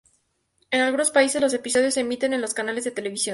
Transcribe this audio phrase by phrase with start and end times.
[0.71, 3.29] En algunos países, los episodios se emiten en los canales de televisión.